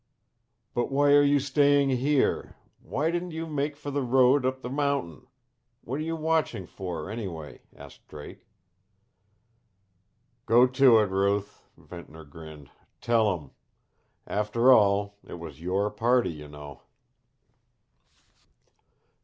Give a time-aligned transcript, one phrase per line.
[0.73, 2.55] "But why are you staying here?
[2.79, 5.27] Why didn't you make for the road up the mountain?
[5.81, 8.47] What are you watching for, anyway?" asked Drake.
[10.47, 12.71] "Go to it, Ruth," Ventnor grinned.
[12.99, 13.51] "Tell 'em.
[14.25, 16.81] After all it was YOUR party you know."